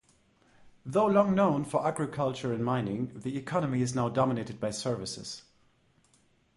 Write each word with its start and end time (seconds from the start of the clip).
Though 0.83 1.05
long 1.05 1.35
known 1.35 1.63
for 1.63 1.85
agriculture 1.87 2.51
and 2.53 2.65
mining, 2.65 3.19
the 3.19 3.37
economy 3.37 3.83
is 3.83 3.93
now 3.93 4.09
dominated 4.09 4.59
by 4.59 4.71
services. 4.71 5.43